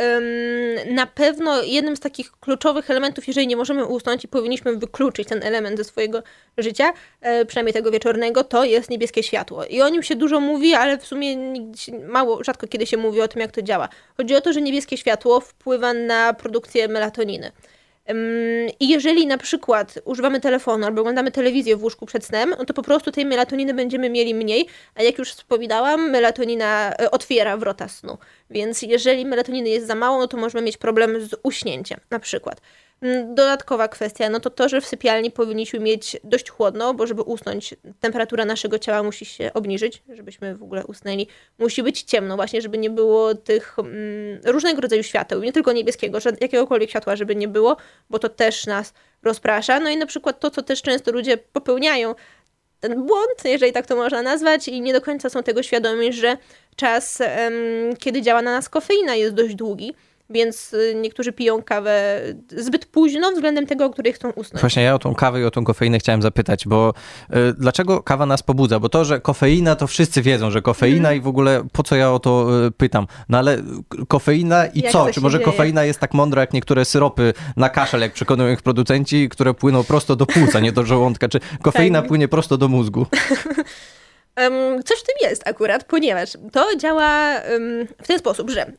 [0.90, 5.42] Na pewno jednym z takich kluczowych elementów, jeżeli nie możemy usnąć i powinniśmy wykluczyć ten
[5.42, 6.22] element ze swojego
[6.58, 9.64] życia, e, przynajmniej tego wieczornego, to jest niebieskie światło.
[9.64, 11.36] I o nim się dużo mówi, ale w sumie
[12.08, 13.88] mało, rzadko kiedy się mówi o tym, jak to działa.
[14.16, 17.52] Chodzi o to, że niebieskie światło wpływa na produkcję melatoniny.
[18.80, 22.74] I jeżeli na przykład używamy telefonu albo oglądamy telewizję w łóżku przed snem, no to
[22.74, 27.88] po prostu tej melatoniny będziemy mieli mniej, a jak już wspominałam, melatonina e, otwiera wrota
[27.88, 28.18] snu.
[28.50, 32.60] Więc jeżeli melatoniny jest za mało, no to możemy mieć problem z uśnięciem na przykład.
[33.00, 37.22] Mm, dodatkowa kwestia, no to to, że w sypialni powinniśmy mieć dość chłodno, bo żeby
[37.22, 41.26] usnąć, temperatura naszego ciała musi się obniżyć, żebyśmy w ogóle usnęli.
[41.58, 46.18] Musi być ciemno właśnie, żeby nie było tych mm, różnego rodzaju świateł, nie tylko niebieskiego,
[46.40, 47.76] jakiegokolwiek światła, żeby nie było,
[48.10, 49.80] bo to też nas rozprasza.
[49.80, 52.14] No i na przykład to, co też często ludzie popełniają,
[52.80, 56.36] ten błąd, jeżeli tak to można nazwać, i nie do końca są tego świadomi, że
[56.76, 57.22] czas,
[57.98, 59.94] kiedy działa na nas kofeina, jest dość długi
[60.30, 62.20] więc y, niektórzy piją kawę
[62.56, 64.60] zbyt późno względem tego, o której chcą usnąć.
[64.60, 66.94] Właśnie ja o tą kawę i o tą kofeinę chciałem zapytać, bo
[67.30, 68.80] y, dlaczego kawa nas pobudza?
[68.80, 71.18] Bo to, że kofeina, to wszyscy wiedzą, że kofeina mm.
[71.18, 73.06] i w ogóle po co ja o to y, pytam?
[73.28, 73.58] No ale
[74.08, 75.06] kofeina i jak co?
[75.12, 75.44] Czy może dzieje?
[75.44, 79.84] kofeina jest tak mądra jak niektóre syropy na kaszel, jak przekonują ich producenci, które płyną
[79.84, 81.28] prosto do płuca, nie do żołądka?
[81.28, 82.08] Czy kofeina tak.
[82.08, 83.06] płynie prosto do mózgu?
[84.84, 87.40] Coś w tym jest akurat, ponieważ to działa
[88.02, 88.72] w ten sposób, że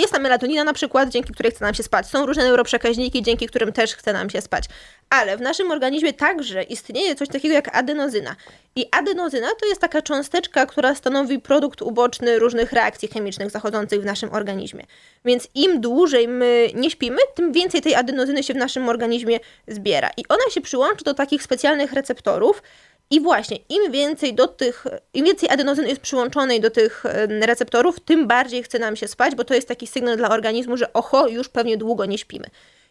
[0.00, 2.06] jest tam melatonina na przykład, dzięki której chce nam się spać.
[2.06, 4.64] Są różne neuroprzekaźniki, dzięki którym też chce nam się spać.
[5.10, 8.36] Ale w naszym organizmie także istnieje coś takiego jak adenozyna.
[8.76, 14.04] I adenozyna to jest taka cząsteczka, która stanowi produkt uboczny różnych reakcji chemicznych zachodzących w
[14.04, 14.84] naszym organizmie.
[15.24, 20.10] Więc im dłużej my nie śpimy, tym więcej tej adenozyny się w naszym organizmie zbiera.
[20.16, 22.62] I ona się przyłączy do takich specjalnych receptorów,
[23.10, 28.26] i właśnie, im więcej do tych, im więcej adenozyny jest przyłączonej do tych receptorów, tym
[28.26, 31.48] bardziej chce nam się spać, bo to jest taki sygnał dla organizmu, że oho, już
[31.48, 32.46] pewnie długo nie śpimy.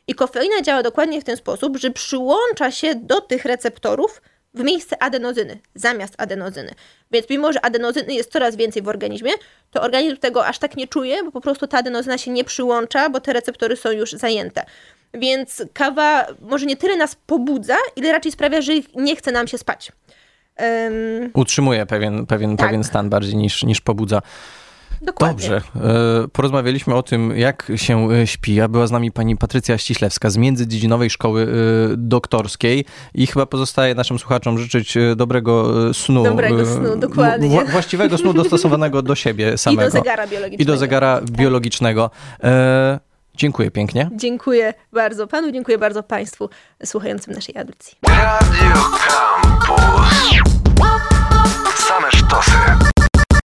[0.07, 4.21] I kofeina działa dokładnie w ten sposób, że przyłącza się do tych receptorów
[4.53, 6.71] w miejsce adenozyny, zamiast adenozyny.
[7.11, 9.31] Więc mimo, że adenozyny jest coraz więcej w organizmie,
[9.71, 13.09] to organizm tego aż tak nie czuje, bo po prostu ta adenozyna się nie przyłącza,
[13.09, 14.65] bo te receptory są już zajęte.
[15.19, 19.57] Więc kawa może nie tyle nas pobudza, ile raczej sprawia, że nie chce nam się
[19.57, 19.91] spać.
[20.59, 22.67] Um, Utrzymuje pewien, pewien, tak.
[22.67, 24.21] pewien stan bardziej niż, niż pobudza.
[25.01, 25.49] Dokładnie.
[25.49, 25.61] Dobrze.
[26.23, 28.61] E, porozmawialiśmy o tym, jak się e, śpi.
[28.61, 31.47] A była z nami pani Patrycja Ściślewska z Międzydziedzinowej Szkoły e,
[31.97, 36.23] Doktorskiej i chyba pozostaje naszym słuchaczom życzyć dobrego snu.
[36.23, 37.65] Dobrego snu, dokładnie.
[37.65, 39.81] Właściwego snu dostosowanego do siebie samego.
[39.83, 40.63] I do zegara biologicznego.
[40.63, 43.05] I do zegara tak.
[43.35, 44.09] Dziękuję pięknie.
[44.15, 46.49] Dziękuję bardzo panu, dziękuję bardzo państwu
[46.85, 47.97] słuchającym naszej audycji.
[48.07, 48.75] Radio
[49.07, 50.39] Campus.
[51.75, 52.94] Same sztosy.